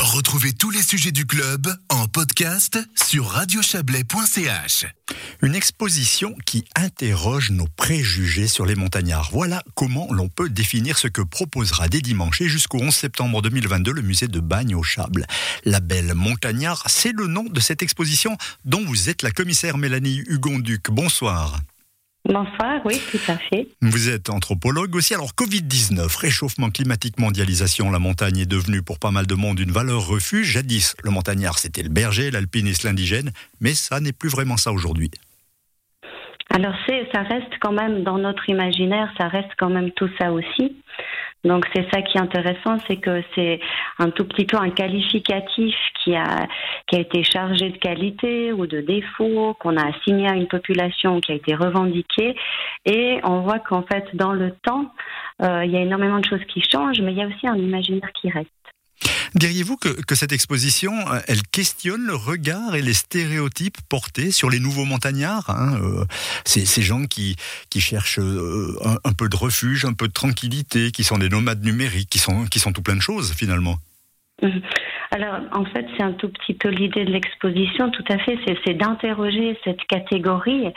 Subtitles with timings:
[0.00, 4.86] Retrouvez tous les sujets du club en podcast sur radiochablais.ch.
[5.42, 9.30] Une exposition qui interroge nos préjugés sur les montagnards.
[9.32, 13.92] Voilà comment l'on peut définir ce que proposera dès dimanche et jusqu'au 11 septembre 2022
[13.92, 15.26] le musée de Bagne au Chable.
[15.64, 20.22] La belle montagnard, c'est le nom de cette exposition dont vous êtes la commissaire Mélanie
[20.26, 20.90] Hugon-Duc.
[20.90, 21.60] Bonsoir.
[22.24, 23.66] Bonsoir, oui, tout à fait.
[23.80, 25.12] Vous êtes anthropologue aussi.
[25.12, 29.72] Alors, Covid-19, réchauffement climatique, mondialisation, la montagne est devenue pour pas mal de monde une
[29.72, 30.52] valeur refuge.
[30.52, 35.10] Jadis, le montagnard, c'était le berger, l'alpiniste, l'indigène, mais ça n'est plus vraiment ça aujourd'hui.
[36.50, 36.74] Alors,
[37.12, 40.76] ça reste quand même dans notre imaginaire, ça reste quand même tout ça aussi.
[41.44, 43.60] Donc c'est ça qui est intéressant, c'est que c'est
[43.98, 46.46] un tout petit peu un qualificatif qui a
[46.86, 51.20] qui a été chargé de qualité ou de défaut, qu'on a assigné à une population
[51.20, 52.36] qui a été revendiquée,
[52.84, 54.92] et on voit qu'en fait dans le temps,
[55.42, 57.56] euh, il y a énormément de choses qui changent, mais il y a aussi un
[57.56, 58.61] imaginaire qui reste.
[59.34, 64.60] Diriez-vous que, cette exposition, euh, elle questionne le regard et les stéréotypes portés sur les
[64.60, 66.04] nouveaux montagnards hein, euh,
[66.44, 67.36] ces, gens qui,
[67.78, 72.10] cherchent euh, un, peu de refuge, un peu de tranquillité, qui sont des nomades numériques,
[72.10, 73.76] qui sont, tout plein de choses finalement?
[75.10, 78.74] Alors, en fait, c'est un tout petit peu l'idée de l'exposition, tout à fait, c'est
[78.74, 80.68] d'interroger cette catégorie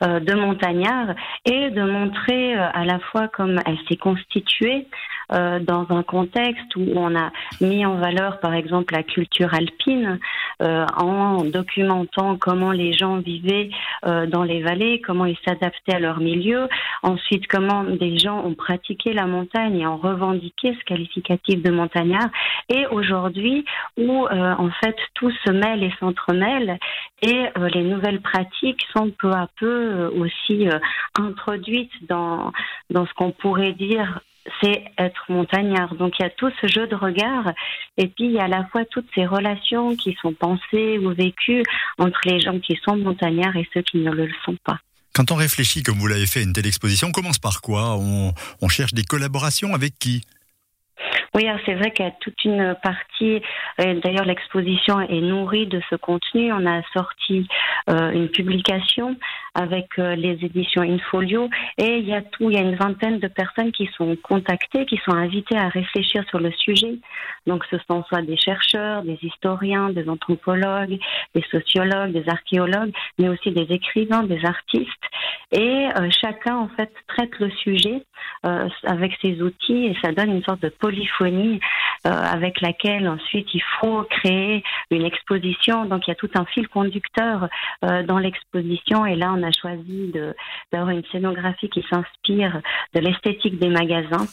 [0.00, 4.88] de montagnards et de montrer à la fois comme elle s'est constituée,
[5.32, 7.30] euh, dans un contexte où on a
[7.60, 10.18] mis en valeur, par exemple, la culture alpine
[10.62, 13.70] euh, en documentant comment les gens vivaient
[14.04, 16.68] euh, dans les vallées, comment ils s'adaptaient à leur milieu,
[17.02, 22.28] ensuite comment des gens ont pratiqué la montagne et ont revendiqué ce qualificatif de montagnard,
[22.68, 23.64] et aujourd'hui
[23.96, 26.78] où en fait tout se mêle et s'entremêle.
[27.22, 30.68] Et les nouvelles pratiques sont peu à peu aussi
[31.18, 32.52] introduites dans
[32.90, 34.20] dans ce qu'on pourrait dire
[34.60, 35.94] c'est être montagnard.
[35.94, 37.52] Donc il y a tout ce jeu de regard
[37.96, 41.14] et puis il y a à la fois toutes ces relations qui sont pensées ou
[41.14, 41.62] vécues
[41.98, 44.78] entre les gens qui sont montagnards et ceux qui ne le sont pas.
[45.14, 47.96] Quand on réfléchit, comme vous l'avez fait, à une telle exposition, on commence par quoi?
[47.96, 50.22] On cherche des collaborations avec qui?
[51.34, 53.42] Oui, c'est vrai qu'il y a toute une partie,
[53.80, 56.52] euh, d'ailleurs l'exposition est nourrie de ce contenu.
[56.52, 57.48] On a sorti
[57.90, 59.16] euh, une publication
[59.54, 63.18] avec euh, les éditions Infolio et il y a tout, il y a une vingtaine
[63.18, 66.98] de personnes qui sont contactées, qui sont invitées à réfléchir sur le sujet.
[67.48, 70.98] Donc ce sont soit des chercheurs, des historiens, des anthropologues,
[71.34, 74.88] des sociologues, des archéologues, mais aussi des écrivains, des artistes.
[75.56, 75.88] Et
[76.20, 78.02] chacun en fait traite le sujet
[78.42, 81.60] avec ses outils et ça donne une sorte de polyphonie
[82.06, 85.86] euh, avec laquelle ensuite il faut créer une exposition.
[85.86, 87.48] Donc il y a tout un fil conducteur
[87.82, 90.12] euh, dans l'exposition et là on a choisi
[90.70, 92.60] d'avoir une scénographie qui s'inspire
[92.92, 94.26] de l'esthétique des magasins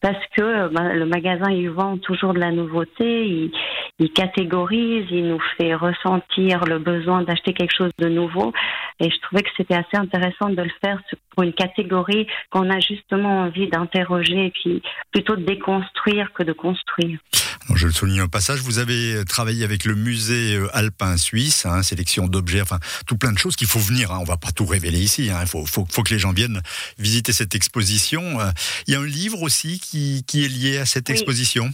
[0.00, 3.52] parce que euh, bah, le magasin il vend toujours de la nouveauté, il,
[3.98, 8.54] il catégorise, il nous fait ressentir le besoin d'acheter quelque chose de nouveau
[9.00, 11.00] et je trouvais que c'était assez intéressant de le faire
[11.30, 14.82] pour une catégorie qu'on a justement envie d'interroger et puis
[15.12, 17.18] plutôt de déconstruire que de construire.
[17.74, 21.82] je le souligne au passage, vous avez travaillé avec le musée euh, alpin suisse, hein,
[21.82, 24.10] sélection d'objets, enfin tout plein de choses qu'il faut venir.
[24.10, 25.30] Hein, on va pas tout révéler ici.
[25.30, 26.60] Hein, il faut, faut, faut, que les gens viennent
[26.98, 28.40] visiter cette exposition.
[28.40, 28.50] Euh,
[28.86, 31.70] il y a un livre aussi qui, qui est lié à cette exposition?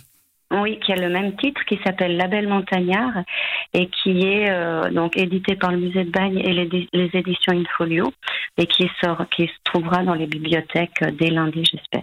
[0.50, 3.24] Oui, qui a le même titre, qui s'appelle La Belle Montagnard
[3.72, 7.52] et qui est euh, donc édité par le musée de Bagne et les, les, éditions
[7.52, 8.12] Infolio
[8.58, 12.02] et qui sort, qui se trouvera dans les bibliothèques dès lundi, j'espère.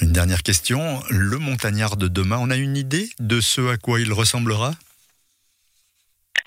[0.00, 0.80] Une dernière question,
[1.10, 4.72] le montagnard de demain, on a une idée de ce à quoi il ressemblera?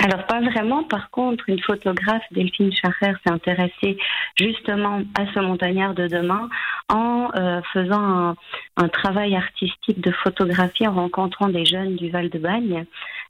[0.01, 0.83] Alors pas vraiment.
[0.83, 3.97] Par contre, une photographe, Delphine Charrer, s'est intéressée
[4.37, 6.49] justement à ce montagnard de demain
[6.87, 8.35] en euh, faisant
[8.77, 12.85] un, travail artistique de photographie en rencontrant des jeunes du Val de Bagne.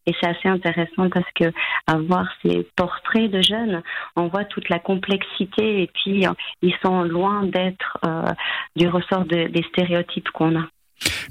[0.06, 1.52] Et c'est assez intéressant parce que
[1.88, 3.81] à voir ces portraits de jeunes,
[4.16, 6.25] on voit toute la complexité et puis
[6.62, 8.31] ils sont loin d'être euh,
[8.75, 10.68] du ressort des stéréotypes qu'on a.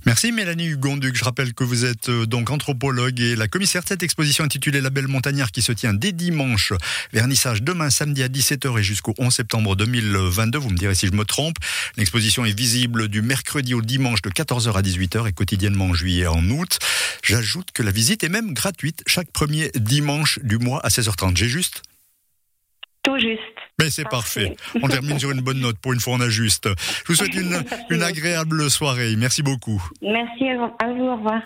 [0.06, 1.16] Merci Mélanie Hugonduc.
[1.16, 4.80] Je rappelle que vous êtes euh, donc anthropologue et la commissaire de cette exposition intitulée
[4.80, 6.72] La Belle Montagnard qui se tient dès dimanche.
[7.12, 10.58] Vernissage demain samedi à 17h et jusqu'au 11 septembre 2022.
[10.58, 11.56] Vous me direz si je me trompe.
[11.96, 16.22] L'exposition est visible du mercredi au dimanche de 14h à 18h et quotidiennement en juillet
[16.22, 16.78] et en août.
[17.22, 21.36] J'ajoute que la visite est même gratuite chaque premier dimanche du mois à 16h30.
[21.36, 21.82] J'ai juste?
[23.02, 23.67] Tout juste.
[23.80, 24.56] Mais c'est parfait.
[24.82, 25.78] On termine sur une bonne note.
[25.78, 26.68] Pour une fois, on a juste.
[26.68, 29.14] Je vous souhaite une, une agréable soirée.
[29.16, 29.82] Merci beaucoup.
[30.02, 31.04] Merci à vous.
[31.04, 31.42] Au revoir.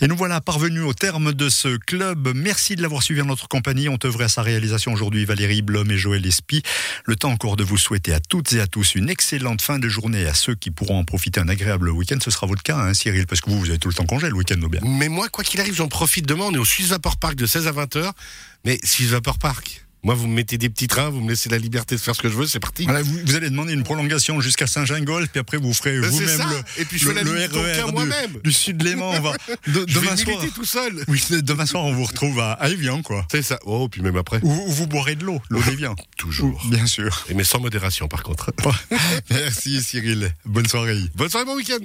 [0.00, 2.30] Et nous voilà parvenus au terme de ce club.
[2.34, 3.88] Merci de l'avoir suivi en notre compagnie.
[3.88, 6.62] On œuvrait à sa réalisation aujourd'hui Valérie Blom et Joël Espy.
[7.06, 9.88] Le temps encore de vous souhaiter à toutes et à tous une excellente fin de
[9.88, 10.26] journée.
[10.26, 13.26] À ceux qui pourront en profiter un agréable week-end, ce sera votre cas, hein, Cyril,
[13.26, 14.80] parce que vous, vous avez tout le temps congé le week-end, bien.
[14.84, 16.44] Mais moi, quoi qu'il arrive, j'en profite demain.
[16.48, 18.12] On est au Suisse Vapor Park de 16 à 20h.
[18.66, 21.58] Mais Suisse Vapor Park, moi, vous me mettez des petits trains, vous me laissez la
[21.58, 22.84] liberté de faire ce que je veux, c'est parti.
[22.84, 26.38] Voilà, vous, vous, allez demander une prolongation jusqu'à Saint-Gingolf, puis après vous ferez Ben, vous-même
[26.48, 28.34] le, et puis je le, fais le la RER moi-même.
[28.34, 29.10] du, du, sud Léman.
[29.16, 29.32] On va
[29.66, 30.44] de, je demain vais soir.
[30.54, 31.02] tout seul.
[31.08, 33.26] Oui, demain soir on vous retrouve à, à Evian, quoi.
[33.32, 33.58] C'est ça.
[33.64, 34.38] Oh, puis même après.
[34.44, 35.96] Où, où vous boirez de l'eau, l'eau d'Evian.
[36.16, 36.64] Toujours.
[36.70, 37.26] Bien sûr.
[37.28, 38.52] Et mais sans modération, par contre.
[39.30, 40.32] Merci Cyril.
[40.44, 41.00] Bonne soirée.
[41.16, 41.84] Bonne soirée, bon week-end.